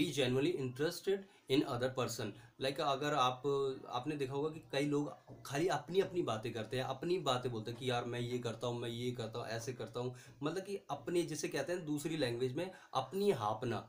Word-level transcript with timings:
Be 0.00 0.10
genuinely 0.12 0.50
interested 0.50 1.24
in 1.50 1.62
other 1.62 1.88
person 1.88 2.32
like 2.60 2.80
अगर 2.80 3.14
आप, 3.14 3.42
आपने 3.88 4.16
देखा 4.16 4.32
होगा 4.32 4.48
कि 4.48 4.62
कई 4.72 4.84
लोग 4.84 5.42
खाली 5.42 5.68
अपनी 5.68 6.00
अपनी 6.00 6.22
बातें 6.22 6.52
करते 6.52 6.76
हैं, 6.76 6.84
अपनी 6.84 7.18
बातें 7.18 7.52
बोलते 7.52 7.70
हैं 7.70 7.80
कि 7.80 7.90
यार 7.90 8.04
मैं 8.04 8.20
ये 8.20 8.38
करता 8.38 8.66
हूँ, 8.66 8.80
मैं 8.80 8.88
ये 8.88 9.10
करता 9.12 9.38
हूँ, 9.38 9.46
ऐसे 9.46 9.72
करता 9.72 10.00
हूँ। 10.00 10.14
मतलब 10.42 10.62
कि 10.62 10.78
अपने, 10.90 11.22
जिसे 11.22 11.48
कहते 11.48 11.72
हैं, 11.72 11.86
दूसरी 11.86 12.16
लैंग्वेज 12.16 12.56
में 12.56 12.70
अपनी 12.94 13.30
हापना। 13.30 13.88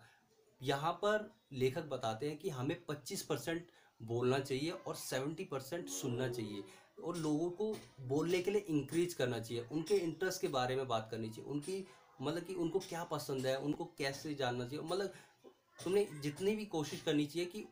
यहाँ 0.63 0.91
पर 0.93 1.31
लेखक 1.53 1.83
बताते 1.83 2.29
हैं 2.29 2.37
कि 2.37 2.49
हमें 2.49 2.85
25 2.85 3.21
परसेंट 3.21 3.67
बोलना 4.01 4.39
चाहिए 4.39 4.71
और 4.71 4.95
70 4.95 5.45
परसेंट 5.45 5.89
सुनना 5.89 6.29
चाहिए। 6.29 6.63
और 7.03 7.17
लोगों 7.17 7.49
को 7.49 7.75
बोलने 8.01 8.41
के 8.41 8.51
लिए 8.51 8.61
इंक्रीज 8.61 9.13
करना 9.13 9.39
चाहिए। 9.39 9.67
उनके 9.71 9.95
इंटरेस्ट 9.95 10.41
के 10.41 10.47
बारे 10.47 10.75
में 10.75 10.87
बात 10.87 11.07
करनी 11.11 11.29
चाहिए। 11.29 11.51
उनकी 11.51 11.87
मतलब 12.21 12.43
कि 12.43 12.53
उनको 12.53 12.79
क्या 12.79 13.03
पसंद 13.03 13.45
है, 13.45 13.57
उनको 13.57 13.85
कैसे 13.85 14.33
जानना 14.33 14.65
चाहिए। 14.67 14.85
मतलब 14.85 15.13
तुमने 15.83 16.07
जितनी 16.23 16.55
भी 16.55 16.65
कोशिश 16.67 17.01
करनी 17.01 17.25
चाहिए 17.25 17.45
कि 17.47 17.65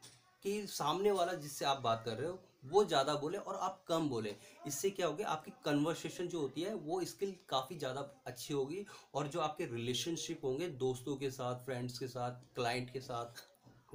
कि 0.45 0.51
सामने 0.69 1.11
वाला 1.11 1.33
जिससे 1.35 1.65
आप 1.65 1.79
बात 1.79 2.03
कर 2.05 2.17
रहे 2.17 2.27
हो, 2.27 2.39
वो 2.65 2.83
ज़्यादा 2.85 3.13
बोले 3.15 3.37
और 3.39 3.55
आप 3.57 3.83
कम 3.87 4.07
बोले। 4.09 4.35
इससे 4.67 4.89
क्या 4.89 5.07
होगा 5.07 5.27
आपकी 5.27 5.51
कन्वर्सेशन 5.65 6.27
जो 6.27 6.39
होती 6.41 6.61
है, 6.61 6.73
वो 6.75 7.03
स्किल 7.05 7.35
काफ़ी 7.49 7.77
ज़्यादा 7.77 8.01
अच्छी 8.27 8.53
होगी 8.53 8.85
और 9.15 9.27
जो 9.27 9.39
आपके 9.41 9.65
रिलेशनशिप 9.65 10.45
होंगे, 10.45 10.67
दोस्तों 10.67 11.15
के 11.17 11.31
साथ 11.31 11.65
फ्रेंड्स 11.65 11.99
के 11.99 12.07
साथ 12.07 12.39
क्लाइंट 12.55 12.93
के 12.93 12.99
साथ 13.01 13.43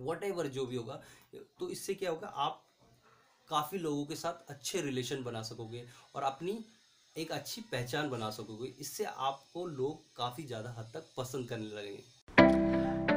वट 0.00 0.46
जो 0.48 0.66
भी 0.66 0.76
होगा 0.76 1.00
तो 1.58 1.68
इससे 1.70 1.94
क्या 1.94 2.10
होगा, 2.10 2.26
आप 2.28 2.62
काफ़ी 3.48 3.78
लोगों 3.78 4.04
के 4.06 4.16
साथ 4.16 4.50
अच्छे 4.50 4.80
रिलेशन 4.82 5.22
बना 5.24 5.42
सकोगे 5.44 5.86
और 6.14 6.22
अपनी 6.24 6.64
एक 7.16 7.32
अच्छी 7.32 7.60
पहचान 7.62 8.10
बना 8.10 8.30
सकोगे। 8.32 8.68
इससे 8.80 9.04
आपको 9.04 9.66
लोग 9.68 10.02
काफ़ी 10.16 10.44
ज़्यादा 10.44 10.74
हद 10.78 10.90
तक 10.94 11.12
पसंद 11.16 11.48
करने 11.48 11.66
लगेंगे। 11.66 12.02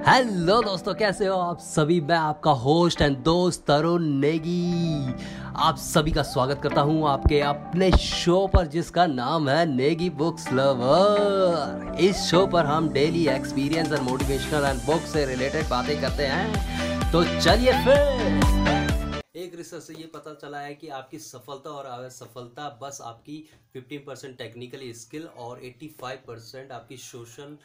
हेलो 0.05 0.61
दोस्तों, 0.61 0.93
कैसे 0.93 1.25
हो 1.25 1.37
आप 1.37 1.59
सभी? 1.59 2.01
मैं 2.01 2.15
आपका 2.15 2.51
होस्ट 2.51 3.01
एंड 3.01 3.17
दोस्त 3.17 3.63
तरुण 3.67 4.03
नेगी। 4.03 5.13
आप 5.55 5.77
सभी 5.77 6.11
का 6.11 6.23
स्वागत 6.23 6.59
करता 6.63 6.81
हूँ 6.81 7.08
आपके 7.09 7.39
अपने 7.41 7.91
शो 7.91 8.47
पर, 8.47 8.67
जिसका 8.67 9.05
नाम 9.05 9.49
है 9.49 9.66
नेगी 9.66 10.09
बुक्स 10.09 10.47
लवर। 10.53 11.97
इस 11.99 12.17
शो 12.17 12.45
पर 12.47 12.66
हम 12.66 12.89
डेली 12.89 13.27
एक्सपीरियंस 13.27 13.91
और 13.91 14.02
मोटिवेशनल 14.02 14.66
एंड 14.66 14.81
बुक 14.81 15.02
से 15.02 15.25
रिलेटेड 15.25 15.69
बातें 15.69 16.02
करते 16.02 16.25
हैं। 16.25 17.11
तो 17.11 17.23
चलिए 17.41 17.73
फिर। 17.85 18.45
एक 19.35 19.55
रिसर्च 19.55 19.83
से 19.83 19.94
ये 19.94 20.09
पता 20.13 20.33
चला 20.33 20.59
है 20.59 20.73
कि 20.73 20.88
आपकी 20.88 21.19
सफलता 21.19 21.69
और 21.69 21.85
असफलता 21.85 22.69
बस 22.81 23.02
आपकी 23.05 23.44
15 23.75 23.97
परसेंट 23.97 24.38
टेक्निकली 24.38 24.94
स्किल 24.94 25.27
और 25.38 25.61
85 25.66 26.16
परसेंट 26.27 26.72
आपकी 26.72 26.97
सोशल 26.97 27.57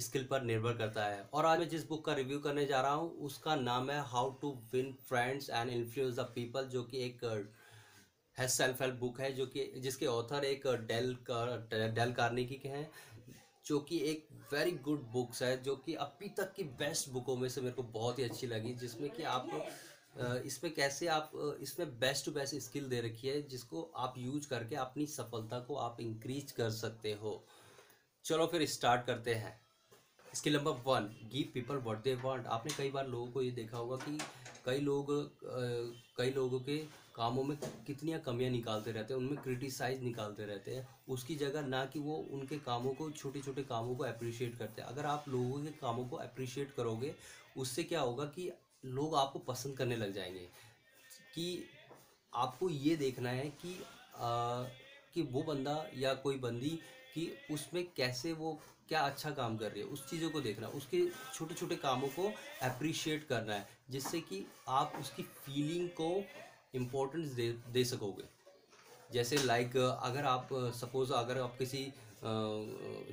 स्किल 0.00 0.24
पर 0.24 0.42
निर्भर 0.42 0.72
करता 0.72 1.04
है। 1.04 1.22
और 1.22 1.46
आज 1.46 1.58
मैं 1.58 1.68
जिस 1.68 1.88
बुक 1.88 2.04
का 2.04 2.12
रिव्यू 2.12 2.38
करने 2.38 2.66
जा 2.66 2.80
रहा 2.80 2.92
हूँ, 2.92 3.18
उसका 3.18 3.54
नाम 3.56 3.90
है 3.90 4.00
how 4.06 4.30
to 4.30 4.58
win 4.72 4.92
friends 5.08 5.50
and 5.50 5.70
influence 5.70 6.16
the 6.16 6.20
people 6.20 6.64
जो 6.64 6.82
कि 6.82 7.04
एक 7.04 7.24
है 8.36 8.48
सेल्फ 8.48 8.82
हेल्प 8.82 8.94
बुक 8.94 9.20
है, 9.20 9.32
जो 9.32 9.46
कि, 9.46 9.72
जिसके 9.76 10.06
ऑथर 10.06 10.44
एक 10.44 10.66
डेल 10.66 11.14
कर 11.30 11.92
डेल 11.94 12.12
कार्नेगी 12.12 12.54
के 12.54 12.68
हैं, 12.68 12.90
जो 13.66 13.80
कि 13.80 13.98
एक 13.98 14.28
वेरी 14.52 14.70
गुड 14.70 15.02
बुक्स 15.02 15.42
है, 15.42 15.62
जो 15.62 15.76
कि 15.76 15.94
अभी 15.94 16.28
तक 16.28 16.52
की 16.54 16.62
बेस्ट 16.62 17.08
बुकों 17.08 17.36
में 17.36 17.48
से 17.48 17.60
मेरे 17.60 17.72
को 17.72 17.82
बहुत 17.82 18.18
ही 18.18 18.24
अच्छी 18.24 18.46
लगी, 18.46 18.74
जिसमें 18.74 19.10
कि 19.10 19.22
आप 19.22 19.68
इसमें 20.20 20.74
कैसे 20.74 21.06
आप 21.06 21.30
इसमें 21.60 21.98
बेस्ट 21.98 22.24
टू 22.24 22.32
बेस्ट 22.32 22.54
स्किल 22.54 22.88
दे 22.88 23.00
रखी 23.00 23.28
है, 23.28 23.42
जिसको 23.48 23.82
आप 23.96 24.14
यूज़ 24.18 24.48
करके 24.48 24.76
अपनी 24.76 25.06
सफलता 25.06 25.60
को 25.60 25.74
आप 25.74 26.00
इंक्रीज 26.00 26.52
कर 26.52 26.70
सकते 26.70 27.12
हो। 27.12 27.44
चलो 28.24 28.46
फिर 28.46 28.66
स्टार्ट 28.66 29.06
करते 29.06 29.34
हैं। 29.34 29.67
Skill 30.34 30.56
number 30.56 30.70
one 30.86 31.04
give 31.32 31.50
people 31.54 31.76
what 31.76 32.02
they 32.04 32.14
want 32.14 32.46
आपने 32.46 32.72
कई 32.72 32.90
बार 32.90 33.06
लोगों 33.08 33.26
को 33.32 33.42
ये 33.42 33.50
देखा 33.50 33.78
होगा 33.78 33.96
कि 33.96 34.18
कई 34.66 34.80
लोग 34.80 35.06
कई 36.16 36.30
लोगों 36.30 36.58
के 36.60 36.76
कामों 37.14 37.44
में 37.44 37.56
कितनी 37.86 38.18
कमियाँ 38.26 38.50
निकालते 38.50 38.92
रहते 38.92 39.14
हैं 39.14 39.20
उनमें 39.20 39.42
क्रिटिसाइज 39.42 40.02
निकालते 40.02 40.46
रहते 40.46 40.74
हैं। 40.74 40.86
उसकी 41.08 41.36
जगह 41.36 41.66
ना 41.66 41.84
कि 41.86 41.98
वो 41.98 42.16
उनके 42.32 42.58
कामों 42.58 42.92
को 42.94 43.10
छोटे 43.10 43.40
छोटे 43.40 43.62
कामों 43.62 43.96
को 43.96 44.04
अप्रिशिएट 44.04 44.58
करते 44.58 44.82
हैं। 44.82 44.88
अगर 44.88 45.06
आप 45.06 45.24
लोगों 45.28 45.60
के 45.64 45.70
कामों 45.80 46.04
को 46.08 46.16
अप्रिशिएट 46.16 46.74
करोगे 46.76 47.14
उससे 47.56 47.82
क्या 47.84 48.00
होगा 48.00 48.24
कि 48.36 48.50
लोग 48.84 49.14
आपको 49.14 49.38
पसंद 49.38 49.76
करने 49.76 49.96
लग 49.96 50.12
जाएँगे। 50.12 50.48
कि 51.34 51.64
आपको 52.32 52.68
ये 52.68 52.96
देखना 52.96 53.30
है 53.30 53.48
कि 53.62 53.74
आ, 54.16 54.62
कि 55.14 55.22
वो 55.22 55.42
बंदा 55.42 55.84
या 55.96 56.14
कोई 56.14 56.36
बंदी 56.38 56.78
कि 57.14 57.30
उसमें 57.50 57.86
कैसे 57.96 58.32
वो 58.32 58.58
क्या 58.88 59.00
अच्छा 59.02 59.30
काम 59.32 59.56
कर 59.56 59.70
रही 59.70 59.80
है, 59.80 59.86
उस 59.86 60.08
चीज़ों 60.10 60.30
को 60.30 60.40
देखना, 60.40 60.68
उसके 60.68 61.04
छोटे 61.34 61.54
छोटे 61.54 61.76
कामों 61.78 62.08
को 62.10 62.32
अप्रिशिएट 62.64 63.26
करना 63.28 63.54
है, 63.54 63.68
जिससे 63.90 64.20
कि 64.22 64.44
आप 64.70 64.96
उसकी 65.00 65.22
फीलिंग 65.22 65.88
को 65.92 66.24
इम्पोर्टेंस 66.74 67.28
दे 67.30 67.48
दे 67.72 67.84
सकोगे। 67.86 68.24
जैसे 69.10 69.36
लाइक 69.44 69.76
अगर 69.76 70.24
आप 70.26 70.48
सपोज़ 70.74 71.12
अगर 71.14 71.38
आप 71.40 71.56
किसी 71.58 71.84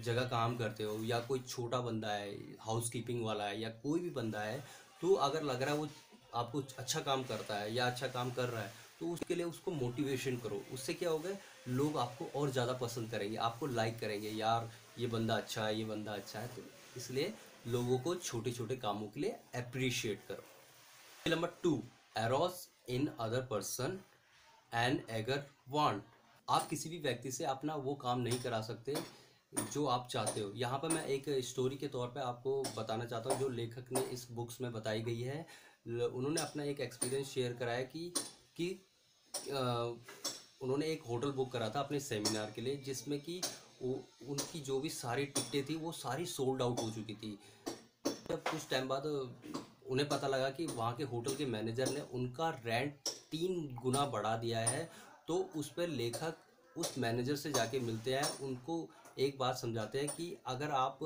जगह 0.03 0.24
काम 0.28 0.56
करते 0.58 0.84
हो 0.84 0.97
या 1.03 1.19
कोई 1.22 1.40
छोटा 1.40 1.80
बंदा 1.81 2.12
है 2.12 2.31
हाउस 2.62 2.90
कीपिंग 2.90 3.24
वाला 3.25 3.44
है 3.44 3.59
या 3.62 3.69
कोई 3.84 4.00
भी 4.00 4.09
बंदा 4.12 4.40
है 4.42 4.63
तो 5.02 5.13
अगर 5.25 5.44
लग 5.44 5.62
रहा 5.62 5.74
है 5.74 5.80
वो 5.80 5.88
आपको 6.36 6.62
अच्छा 6.80 7.00
काम 7.02 7.24
करता 7.24 7.57
है 7.57 7.74
या 7.74 7.86
अच्छा 7.88 8.07
काम 8.07 8.31
कर 8.31 8.50
रहा 8.50 8.62
है 8.62 8.72
तो 9.00 9.09
उसके 9.09 9.36
लिए 9.36 9.46
उसको 9.46 9.72
मोटिवेशन 9.74 10.38
करो। 10.38 10.62
उससे 10.74 10.94
क्या 10.94 11.09
होगा, 11.09 11.30
लोग 11.69 11.97
आपको 11.97 12.25
और 12.36 12.52
ज़्यादा 12.52 12.74
पसंद 12.74 13.09
करेंगे, 13.12 13.38
आपको 13.38 13.68
लाइक 13.68 14.00
करेंगे, 14.00 14.30
यार 14.30 14.69
ये 14.97 15.07
बंदा 15.07 15.35
अच्छा 15.35 15.66
है, 15.66 15.78
ये 15.78 15.85
बंदा 15.85 16.11
अच्छा 16.13 16.39
है 16.39 16.47
तो 16.47 16.61
इसलिए 16.97 17.33
लोगों 17.67 17.97
को 18.00 18.16
छोटे 18.17 18.51
छोटे 18.51 18.75
कामों 18.78 19.07
के 19.07 19.19
लिए 19.19 19.35
अप्रिशिएट 19.56 20.19
करो। 20.28 20.44
Number 21.25 21.50
two 21.63 21.81
arouse 22.17 22.67
in 22.89 23.09
other 23.19 23.41
person 23.51 24.00
and 24.72 25.01
eager 25.11 25.44
want 25.69 26.03
आप 26.47 26.67
किसी 26.69 26.89
भी 26.89 26.97
व्यक्ति 27.00 27.31
से 27.31 27.45
अपना 27.47 27.75
वो 27.78 27.94
काम 28.01 28.19
नहीं 28.22 28.39
करा 28.39 28.61
सकते 28.61 28.95
जो 29.73 29.85
आप 29.88 30.07
चाहते 30.11 30.41
हो। 30.41 30.51
यहाँ 30.56 30.78
पर 30.79 30.89
मैं 30.89 31.06
एक 31.07 31.29
स्टोरी 31.45 31.77
के 31.77 31.88
तौर 31.88 32.07
पे 32.07 32.19
आपको 32.22 32.62
बताना 32.77 33.06
चाहता 33.06 33.29
हूँ, 33.29 33.39
जो 33.39 33.50
लेखक 33.50 33.91
ने 33.91 34.01
इस 34.13 34.27
बुक्स 34.31 34.59
में 34.62 34.72
बताई 34.73 35.01
गई 35.01 35.22
है। 35.22 35.45
उन्होंने 35.88 36.41
अपना 36.41 36.63
एक 36.63 36.79
एक्सपीरियंस 36.81 37.27
शेयर 37.29 37.53
कराया 37.53 37.81
कि 37.85 38.12
कि 38.57 38.69
उन्होंने 40.65 40.85
एक 40.87 41.03
होटल 41.03 41.31
बुक 41.33 41.51
करा 41.51 41.69
था 41.69 41.79
अपने 41.79 41.99
सेमिनार 42.01 42.51
के 42.55 42.61
लिए, 42.61 42.77
जिसमें 42.85 43.19
कि 43.21 43.41
उनकी 43.83 44.59
जो 44.61 44.79
भी 44.79 44.89
सारी 44.91 45.25
टिकटें 45.27 45.65
थी, 45.65 45.75
वो 45.75 45.91
सारी 45.93 46.25
सोल्ड 46.27 46.61
आउट 46.61 46.79
हो 46.81 46.89
चुकी 46.91 47.13
थी। 47.15 47.37
जब 48.29 48.41
कुछ 48.43 48.69
टाइम 48.69 48.87
बाद 48.87 49.05
उन्हें 49.05 50.07
पता 50.09 50.27
लगा 50.27 50.49
कि 50.49 50.65
वहाँ 50.67 50.93
के 50.95 51.03
होटल 51.05 51.35
के 51.35 51.45
मैनेजर 51.47 51.89
ने 51.89 52.01
उनका 52.13 52.49
रेंट 52.65 53.09
तीन 53.31 53.75
गुना 53.83 54.05
बढ़ा 54.07 54.35
दिया 54.37 54.59
है 54.61 54.89
तो 55.27 55.35
उस 55.55 55.69
पर 55.73 55.87
लेखक 55.89 56.37
उस 56.75 56.97
मैनेजर 56.97 57.35
से 57.35 57.51
जाके 57.51 57.79
मिलते 57.81 58.13
हैं। 58.13 58.39
उनको 58.39 58.87
एक 59.19 59.37
बात 59.39 59.57
समझाते 59.57 59.99
हैं 59.99 60.07
कि 60.09 60.35
अगर 60.47 60.71
आप 60.71 60.99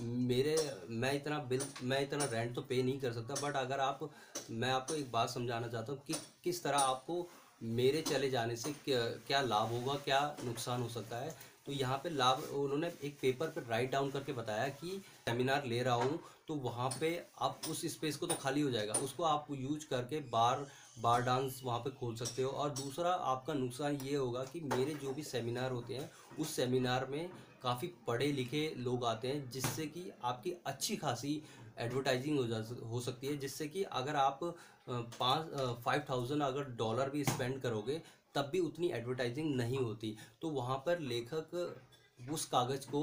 मेरे, 0.00 0.56
मैं 0.90 1.12
इतना 1.14 1.38
बिल, 1.44 1.62
मैं 1.82 2.00
इतना 2.02 2.24
रेंट 2.26 2.54
तो 2.54 2.62
पे 2.62 2.82
नहीं 2.82 3.00
कर 3.00 3.12
सकता 3.12 3.34
बट 3.42 3.56
अगर 3.56 3.80
आप, 3.80 4.08
मैं 4.50 4.70
आपको 4.70 4.94
एक 4.94 5.10
बात 5.12 5.30
समझाना 5.30 5.68
चाहता 5.68 5.92
हूँ 5.92 6.02
कि 6.06 6.14
किस 6.44 6.62
तरह 6.64 6.78
आपको 6.78 7.26
मेरे 7.62 8.02
चले 8.02 8.30
जाने 8.30 8.56
से 8.56 8.72
क्या 8.84 9.00
क्या 9.26 9.40
लाभ 9.40 9.68
होगा 9.68 9.94
क्या 9.94 10.36
नुकसान 10.44 10.82
हो 10.82 10.88
सकता 10.88 11.16
है? 11.16 11.34
तो 11.66 11.72
यहाँ 11.72 11.96
पे 11.98 12.10
लाभ, 12.10 12.42
उन्होंने 12.54 12.90
एक 13.04 13.16
पेपर 13.20 13.46
पे 13.48 13.60
राइट 13.68 13.90
डाउन 13.92 14.10
करके 14.10 14.32
बताया 14.32 14.68
कि 14.70 15.00
सेमिनार 15.28 15.64
ले 15.66 15.82
रहा 15.82 15.94
हूँ 15.94 16.18
तो 16.48 16.54
वहाँ 16.56 16.88
पे 17.00 17.08
आप 17.42 17.60
उस 17.70 17.80
स्पेस 17.92 18.16
को 18.16 18.26
तो 18.26 18.34
खाली 18.34 18.60
हो 18.60 18.70
जाएगा। 18.70 18.94
उसको 19.04 19.22
आप 19.24 19.46
यूज़ 19.52 19.86
करके 19.90 20.20
बार 20.30 20.66
बार 20.98 21.22
डांस 21.22 21.60
वहाँ 21.64 21.78
पे 21.78 21.90
खोल 21.90 22.14
सकते 22.16 22.42
हो। 22.42 22.50
और 22.50 22.70
दूसरा 22.72 23.10
आपका 23.10 23.54
नुकसान 23.54 23.96
ये 24.02 24.14
होगा 24.16 24.44
कि 24.44 24.60
मेरे 24.62 24.94
जो 24.94 25.12
भी 25.12 25.22
सेमिनार 25.24 25.70
होते 25.70 25.94
हैं, 25.94 26.10
उस 26.38 26.54
सेमिनार 26.56 27.06
में 27.10 27.28
काफ़ी 27.62 27.92
पढ़े 28.06 28.30
लिखे 28.32 28.72
लोग 28.78 29.04
आते 29.04 29.28
हैं, 29.28 29.50
जिससे 29.50 29.86
कि 29.86 30.10
आपकी 30.24 30.52
अच्छी 30.66 30.96
खासी 30.96 31.42
एडवर्टाइजिंग 31.78 32.38
हो 32.38 32.46
जा, 32.46 32.64
हो 32.84 33.00
सकती 33.00 33.26
है, 33.26 33.36
जिससे 33.38 33.66
कि 33.68 33.82
अगर 33.82 34.16
आप 34.16 34.40
पाँच 34.88 35.82
फाइव 35.84 36.02
थाउज़ेंड 36.10 36.42
अगर 36.42 36.74
डॉलर 36.78 37.10
भी 37.10 37.24
स्पेंड 37.24 37.60
करोगे 37.62 38.00
तब 38.36 38.48
भी 38.52 38.60
उतनी 38.60 38.90
एडवर्टाइजिंग 38.92 39.54
नहीं 39.56 39.78
होती। 39.78 40.16
तो 40.42 40.48
वहाँ 40.52 40.76
पर 40.86 41.00
लेखक 41.02 42.30
उस 42.32 42.44
कागज़ 42.46 42.86
को 42.90 43.02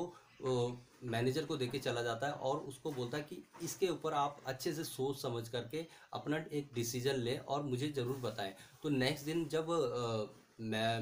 मैनेजर 1.06 1.46
को 1.46 1.56
देके 1.58 1.80
चला 1.80 2.02
जाता 2.02 2.28
है 2.28 2.34
और 2.42 2.58
उसको 2.68 2.92
बोलता 2.92 3.18
है 3.18 3.24
कि 3.24 3.38
इसके 3.64 3.88
ऊपर 3.90 4.14
आप 4.14 4.38
अच्छे 4.48 4.74
से 4.74 4.84
सोच 4.84 5.18
समझ 5.22 5.48
करके 5.50 5.86
अपना 6.14 6.38
एक 6.52 6.70
डिसीज़न 6.76 7.16
लें 7.18 7.38
और 7.40 7.64
मुझे 7.64 7.88
ज़रूर 7.90 8.18
बताएँ। 8.20 8.54
तो 8.84 8.90
नेक्स्ट 8.92 9.26
दिन 9.26 9.46
जब 9.48 9.68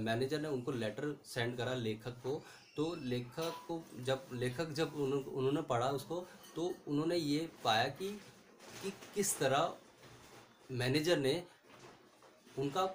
मैनेजर 0.01 0.41
ने 0.41 0.47
उनको 0.47 0.71
लेटर 0.73 1.15
सेंड 1.25 1.55
करा 1.57 1.73
लेखक 1.75 2.17
को 2.23 2.41
तो 2.75 2.83
लेखक 3.03 3.53
को 3.67 3.81
जब, 3.99 4.27
लेखक 4.33 4.71
जब 4.71 4.93
उन्होंने 4.95 5.61
पढ़ा 5.63 5.87
उसको 5.91 6.25
तो 6.55 6.71
उन्होंने 6.87 7.15
ये 7.15 7.49
पाया 7.63 7.87
कि 7.91 8.09
कि 8.83 8.91
किस 9.15 9.37
तरह 9.39 9.73
मैनेजर 10.73 11.17
ने 11.19 11.41
उनका 12.57 12.85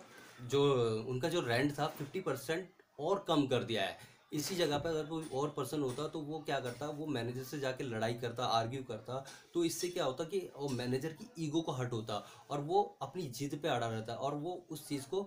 जो, 0.40 1.04
उनका 1.08 1.28
जो 1.28 1.40
रेंट 1.40 1.72
था 1.78 1.86
फिफ्टी 1.88 2.20
परसेंट 2.20 2.68
और 3.00 3.24
कम 3.28 3.46
कर 3.46 3.64
दिया 3.64 3.82
है। 3.82 4.14
इसी 4.32 4.54
जगह 4.56 4.78
पर 4.78 4.90
अगर 4.90 5.06
कोई 5.06 5.24
और 5.34 5.48
पर्सन 5.56 5.80
होता 5.80 6.06
तो 6.08 6.20
वो 6.20 6.38
क्या 6.40 6.58
करता, 6.60 6.86
वो 6.88 7.06
मैनेजर 7.06 7.42
से 7.42 7.58
जाके 7.60 7.84
लड़ाई 7.84 8.14
करता 8.14 8.46
आर्ग्यू 8.46 8.82
करता 8.84 9.24
तो 9.54 9.64
इससे 9.64 9.88
क्या 9.88 10.04
होता 10.04 10.24
कि 10.24 10.38
वो 10.56 10.68
मैनेजर 10.68 11.12
की 11.12 11.28
ईगो 11.44 11.60
को 11.60 11.72
हट 11.72 11.92
होता 11.92 12.16
और 12.50 12.60
वो 12.60 12.82
अपनी 13.02 13.22
जिद 13.30 13.58
पे 13.62 13.68
अड़ा 13.68 13.86
रहता 13.86 14.14
और 14.14 14.34
वो 14.34 14.62
उस 14.70 14.86
चीज़ 14.88 15.06
को 15.08 15.22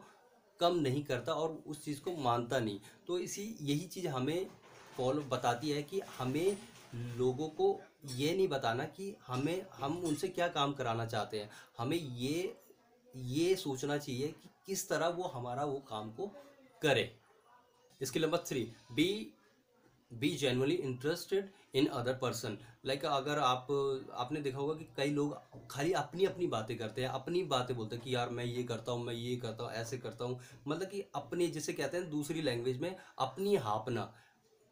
कम 0.59 0.75
नहीं 0.77 1.03
करता 1.03 1.33
और 1.33 1.51
उस 1.67 1.83
चीज़ 1.85 2.01
को 2.01 2.15
मानता 2.17 2.59
नहीं। 2.59 2.79
तो 3.07 3.19
इसी, 3.19 3.55
यही 3.61 3.87
चीज़ 3.87 4.07
हमें 4.07 4.47
फॉलो 4.97 5.21
बताती 5.21 5.69
है 5.69 5.83
कि 5.83 6.01
हमें 6.19 6.57
लोगों 7.17 7.47
को 7.49 7.79
ये 8.15 8.35
नहीं 8.35 8.47
बताना 8.47 8.83
कि 8.85 9.15
हमें, 9.27 9.65
हम 9.73 9.97
उनसे 9.99 10.27
क्या 10.27 10.47
काम 10.49 10.73
कराना 10.73 11.05
चाहते 11.05 11.39
हैं। 11.39 11.49
हमें 11.77 11.97
ये 11.97 12.55
ये 13.15 13.55
सोचना 13.55 13.97
चाहिए 13.97 14.27
कि 14.27 14.49
किस 14.67 14.87
तरह 14.89 15.07
वो 15.07 15.23
हमारा 15.27 15.63
वो 15.65 15.79
काम 15.89 16.09
को 16.11 16.27
करे। 16.81 17.11
इसके 18.01 18.19
number 18.19 18.43
three 18.47 18.71
be 18.91 19.33
be 20.11 20.29
genuinely 20.37 20.75
interested 20.75 21.49
in 21.75 21.85
other 21.85 22.13
person 22.13 22.57
like 22.85 23.05
अगर 23.05 23.39
आप, 23.39 23.67
आपने 24.13 24.41
देखा 24.41 24.57
होगा 24.57 24.73
कि 24.73 24.87
कई 24.97 25.09
लोग 25.09 25.67
खाली 25.71 25.91
अपनी 25.93 26.25
अपनी 26.25 26.47
बातें 26.47 26.77
करते 26.77 27.01
हैं, 27.01 27.09
अपनी 27.09 27.43
बातें 27.43 27.75
बोलते 27.77 27.95
हैं 27.95 28.03
कि 28.03 28.15
यार 28.15 28.29
मैं 28.29 28.45
ये 28.45 28.63
करता 28.63 28.91
हूँ, 28.91 29.03
मैं 29.05 29.13
ये 29.13 29.35
करता 29.35 29.63
हूँ, 29.63 29.71
ऐसे 29.71 29.97
करता 29.97 30.25
हूँ। 30.25 30.39
मतलब 30.67 30.87
कि 30.87 31.03
अपने, 31.15 31.47
जिसे 31.47 31.73
कहते 31.73 31.97
हैं 31.97 32.09
दूसरी 32.09 32.41
लैंग्वेज 32.41 32.79
में, 32.81 32.95
अपनी 33.19 33.55
हापना। 33.55 34.13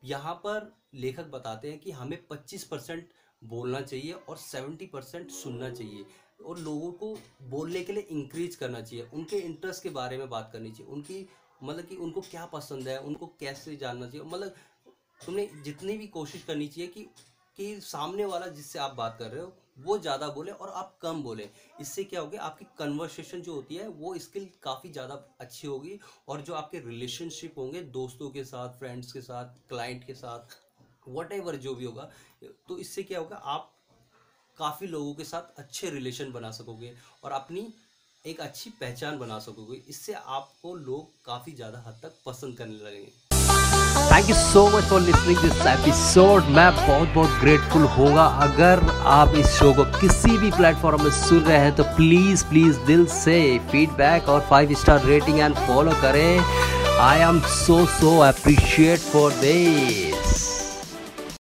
यहाँ 0.04 0.34
पर 0.36 0.72
लेखक 0.94 1.26
बताते 1.26 1.70
हैं 1.72 1.80
कि 1.80 1.92
हमें 1.92 2.18
25 2.28 2.64
परसेंट 2.64 3.08
बोलना 3.42 3.82
चाहिए 3.82 4.12
और 4.14 4.38
70 4.38 4.86
परसेंट 4.86 5.30
सुनना 5.32 5.70
चाहिए। 5.70 6.06
और 6.40 6.60
लोगों 6.60 6.92
को 6.94 7.16
बोलने 7.50 7.84
के 7.84 7.94
लिए 7.94 8.08
इंक्रीज 8.12 8.56
करना 8.56 8.82
चाहिए। 8.82 9.08
उनके 9.14 9.38
इंटरेस्ट 9.40 9.84
के 9.84 9.90
बारे 9.92 10.18
में 10.18 10.30
बात 10.30 10.50
करनी 10.54 10.72
चाहिए। 10.72 10.92
उनकी 10.94 11.28
मतलब 11.64 11.86
कि 11.86 11.96
उनको 11.98 12.22
क्या 12.22 12.46
पसंद 12.48 12.88
है, 12.88 13.00
उनको 13.00 13.26
कैसे 13.40 13.76
जानना 13.76 14.08
चाहिए। 14.08 14.26
मतलब 14.28 14.56
तुम्हें 15.20 15.64
जितनी 15.64 15.98
भी 15.98 16.08
कोशिश 16.10 16.44
करनी 16.44 16.68
चाहिए 16.68 16.88
कि 16.90 17.10
कि 17.58 17.80
सामने 17.82 18.26
वाला 18.26 18.48
जिससे 18.50 18.80
आप 18.80 18.94
बात 18.96 19.16
कर 19.20 19.30
रहे 19.30 19.42
हो, 19.42 19.54
वो 19.78 19.98
ज़्यादा 20.00 20.28
बोले 20.30 20.52
और 20.54 20.70
आप 20.72 20.98
कम 21.02 21.22
बोले। 21.24 21.50
इससे 21.82 22.04
क्या 22.04 22.20
होगा, 22.22 22.42
आपकी 22.42 22.66
कन्वर्सेशन 22.80 23.42
जो 23.42 23.54
होती 23.54 23.76
है, 23.76 23.88
वो 23.90 24.18
स्किल 24.18 24.48
काफ़ी 24.64 24.92
ज़्यादा 24.92 25.16
अच्छी 25.42 25.68
होगी 25.68 26.00
और 26.28 26.42
जो 26.42 26.54
आपके 26.54 26.80
रिलेशनशिप 26.80 27.58
होंगे, 27.58 27.82
दोस्तों 27.82 28.30
के 28.30 28.44
साथ 28.44 28.78
फ्रेंड्स 28.80 29.12
के 29.12 29.22
साथ 29.22 29.58
क्लाइंट 29.70 30.06
के 30.08 30.14
साथ 30.16 30.58
वट 31.10 31.56
जो 31.58 31.74
भी 31.76 31.86
होगा 31.86 32.10
तो 32.68 32.78
इससे 32.80 33.04
क्या 33.04 33.20
होगा, 33.20 33.36
आप 33.36 33.74
काफ़ी 34.60 34.88
लोगों 34.88 35.14
के 35.14 35.24
साथ 35.24 35.60
अच्छे 35.60 35.90
रिलेशन 35.90 36.32
बना 36.32 36.52
सकोगे 36.52 36.92
और 37.24 37.32
अपनी 37.34 37.68
एक 38.26 38.40
अच्छी 38.42 38.70
पहचान 38.82 39.18
बना 39.20 39.38
सकोगे। 39.40 39.82
इससे 39.90 40.14
आपको 40.14 40.76
लोग 40.78 41.08
काफ़ी 41.26 41.52
ज़्यादा 41.54 41.84
हद 41.88 42.00
तक 42.04 42.14
पसंद 42.26 42.58
करने 42.58 42.76
लगेंगे। 42.76 43.12
Thank 44.12 44.30
you 44.30 44.36
so 44.36 44.66
much 44.70 44.84
for 44.90 45.02
listening 45.02 45.38
this 45.40 45.66
episode 45.68 46.44
मैं 46.58 46.72
बहुत 46.76 47.08
बहुत 47.10 47.40
ग्रेटफुल 47.42 47.84
होगा। 47.96 48.26
अगर 48.44 48.84
आप 49.14 49.36
इस 49.36 49.48
शो 49.50 49.74
को 49.74 49.84
किसी 50.00 50.38
भी 50.38 50.52
प्लेटफॉर्म 50.52 51.04
में 51.04 51.12
सुन 51.20 51.40
रहे 51.40 51.58
हैं 51.58 51.76
तो 51.76 51.84
प्लीज़ 51.96 52.46
प्लीज़ 52.46 52.80
दिल 52.88 53.06
से 53.16 53.38
फीडबैक 53.72 54.30
और 54.30 54.42
five 54.50 54.74
star 54.82 55.06
rating 55.06 55.40
and 55.40 55.56
follow 55.68 55.92
करें। 56.02 56.40
I 57.02 57.20
am 57.22 57.40
so 57.56 57.86
so 57.96 58.18
appreciate 58.24 59.00
for 59.02 59.32
this 59.42 60.47